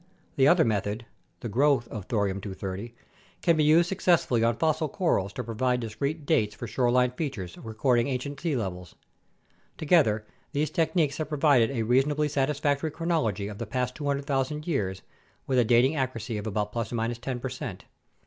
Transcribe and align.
The 0.35 0.47
other 0.47 0.63
method 0.65 1.05
(the 1.41 1.47
growth 1.47 1.87
of 1.89 2.07
230 2.07 2.81
Th) 2.87 2.95
can 3.43 3.55
be 3.55 3.63
used 3.63 3.87
successfully 3.87 4.43
on 4.43 4.55
fossil 4.57 4.89
corals 4.89 5.31
to 5.33 5.43
provide 5.43 5.79
discrete 5.79 6.25
dates 6.25 6.55
for 6.55 6.65
shore 6.65 6.89
line 6.89 7.11
features 7.11 7.55
recording 7.59 8.07
ancient 8.07 8.39
sea 8.41 8.55
levels. 8.55 8.95
Together, 9.77 10.25
these 10.53 10.71
techniques 10.71 11.17
have 11.17 11.29
provided 11.29 11.69
a 11.69 11.83
reasonably 11.83 12.27
satisfactory 12.29 12.89
chronology 12.89 13.47
of 13.47 13.59
the 13.59 13.67
past 13.67 13.93
200,000 13.93 14.65
years 14.65 15.03
with 15.45 15.59
a 15.59 15.63
dating 15.63 15.95
accuracy 15.95 16.39
of 16.39 16.47
about 16.47 16.73
±10 16.73 17.39
percent. 17.39 17.85